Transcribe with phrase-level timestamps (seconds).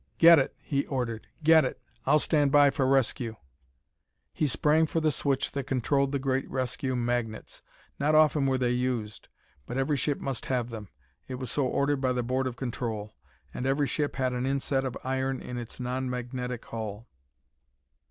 [0.17, 1.79] "Get it!" he ordered; "get it!
[2.07, 3.35] I'll stand by for rescue."
[4.33, 7.61] He sprang for the switch that controlled the great rescue magnets.
[7.99, 9.29] Not often were they used,
[9.67, 10.89] but every ship must have them:
[11.27, 13.13] it was so ordered by the Board of Control.
[13.53, 17.07] And every ship had an inset of iron in its non magnetic hull.